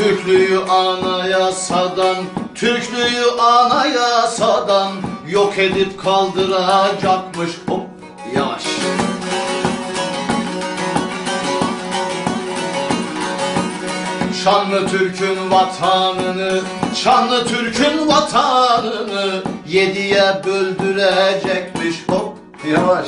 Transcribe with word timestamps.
Türklüğü 0.00 0.58
anayasadan, 0.64 2.16
Türklüğü 2.54 3.40
anayasadan 3.40 4.92
yok 5.28 5.58
edip 5.58 6.02
kaldıracakmış. 6.02 7.50
Hop 7.68 7.86
yavaş. 8.36 8.62
Şanlı 14.44 14.88
Türk'ün 14.88 15.50
vatanını, 15.50 16.60
şanlı 16.94 17.46
Türk'ün 17.46 18.08
vatanını 18.08 19.42
yediye 19.66 20.42
böldürecekmiş. 20.46 21.96
Hop 22.08 22.36
yavaş. 22.70 23.06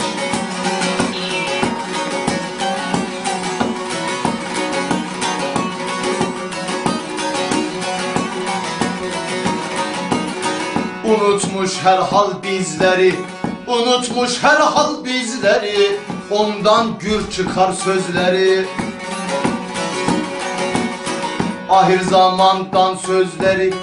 Unutmuş 11.12 11.78
herhal 11.84 12.42
bizleri 12.42 13.14
Unutmuş 13.66 14.42
herhal 14.42 15.04
bizleri 15.04 16.00
Ondan 16.30 16.98
gür 16.98 17.30
çıkar 17.30 17.72
sözleri. 17.72 18.66
Ahir 21.70 22.00
zamandan 22.00 22.94
sözleri 22.94 23.74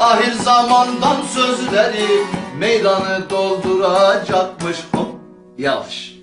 Ahir 0.00 0.32
zamandan 0.32 1.16
sözleri 1.34 2.06
Meydanı 2.58 3.30
dolduracakmış. 3.30 4.76
Hop 4.94 5.08
yavaş 5.58 6.14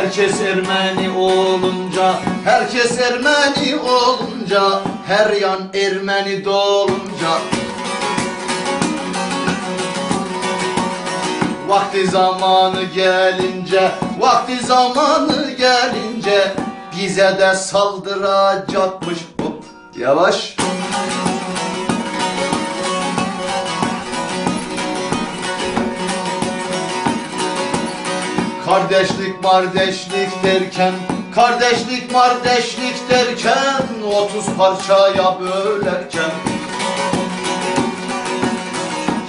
Herkes 0.00 0.40
Ermeni 0.40 1.10
olunca, 1.10 2.14
herkes 2.44 3.00
Ermeni 3.00 3.76
olunca, 3.76 4.80
her 5.06 5.30
yan 5.30 5.60
Ermeni 5.74 6.44
dolunca. 6.44 7.38
Vakti 11.68 12.06
zamanı 12.06 12.82
gelince, 12.82 13.90
vakti 14.18 14.66
zamanı 14.66 15.50
gelince 15.50 16.52
bize 16.96 17.38
de 17.38 17.54
saldıracakmış. 17.54 19.18
Hop, 19.40 19.64
yavaş. 19.98 20.56
Kardeşlik 28.80 29.44
mardeşlik 29.44 30.44
derken 30.44 30.92
Kardeşlik 31.34 32.12
mardeşlik 32.12 33.10
derken 33.10 33.82
Otuz 34.14 34.46
parçaya 34.58 35.40
bölerken. 35.40 36.30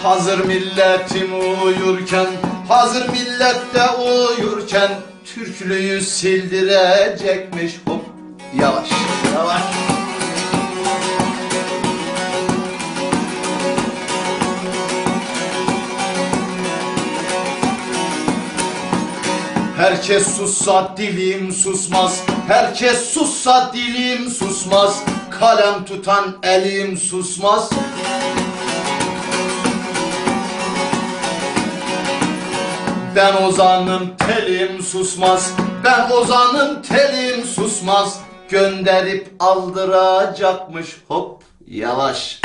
Hazır 0.04 0.46
milletim 0.46 1.30
uyurken 1.64 2.28
Hazır 2.68 3.10
millette 3.10 3.90
uyurken 3.90 4.92
Türklüğü 5.36 6.02
sildirecekmiş 6.02 7.74
Hop 7.88 8.02
yavaş 8.60 8.88
yavaş 9.36 9.81
Herkes 19.82 20.38
sussa 20.38 20.94
dilim 20.98 21.52
susmaz. 21.52 22.24
Herkes 22.48 23.14
sussa 23.14 23.72
dilim 23.74 24.30
susmaz. 24.30 25.04
Kalem 25.30 25.86
tutan 25.86 26.38
elim 26.44 26.98
susmaz. 26.98 27.70
Ben 33.16 33.44
ozanım 33.44 34.18
telim 34.18 34.82
susmaz. 34.84 35.52
Ben 35.84 36.10
ozanım 36.10 36.82
telim 36.82 37.46
susmaz. 37.46 38.20
Gönderip 38.50 39.28
aldıracakmış. 39.40 40.88
Hop 41.08 41.44
yavaş. 41.68 42.42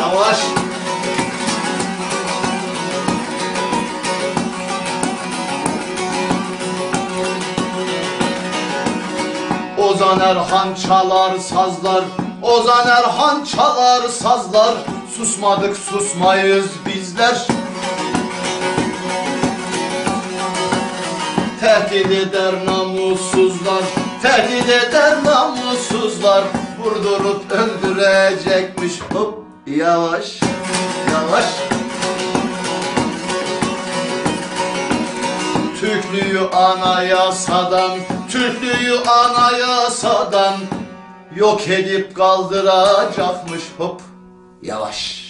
Yavaş 0.00 0.63
Ozan 9.84 10.20
Erhan 10.20 10.74
çalar 10.74 11.38
sazlar. 11.38 12.04
Ozan 12.42 12.88
Erhan 12.88 13.44
çalar 13.44 14.08
sazlar. 14.08 14.74
Susmadık 15.16 15.76
susmayız 15.76 16.66
bizler. 16.86 17.46
Tehdit 21.60 22.06
eder 22.06 22.66
namussuzlar 22.66 23.82
Tehdit 24.22 24.68
eder 24.68 25.24
namussuzlar. 25.24 26.44
Vurdurup 26.78 27.52
öldürecekmiş. 27.52 28.92
Hop 29.12 29.44
yavaş 29.66 30.40
yavaş 31.12 31.44
Türklüğü 35.94 36.40
anayasadan, 36.40 37.98
Türklüğü 38.30 38.98
anayasadan 38.98 40.54
yok 41.36 41.68
edip 41.68 42.16
kaldıracakmış 42.16 43.62
hop 43.78 44.00
yavaş. 44.62 45.23